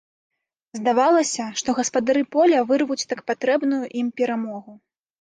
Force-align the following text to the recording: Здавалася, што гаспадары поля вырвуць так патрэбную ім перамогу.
Здавалася, 0.79 1.43
што 1.61 1.77
гаспадары 1.81 2.23
поля 2.39 2.65
вырвуць 2.75 3.01
так 3.15 3.25
патрэбную 3.31 3.83
ім 4.03 4.07
перамогу. 4.21 4.73